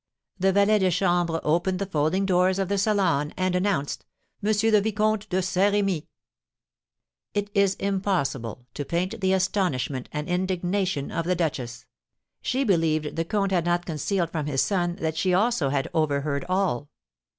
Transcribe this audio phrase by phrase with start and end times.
[0.39, 4.03] The valet de chambre opened the folding doors of the salon, and announced,
[4.41, 6.07] "Monsieur the Vicomte de Saint Remy!"
[7.35, 11.85] It is impossible to paint the astonishment and indignation of the duchess.
[12.41, 16.45] She believed the comte had not concealed from his son that she also had overheard
[16.49, 16.89] all.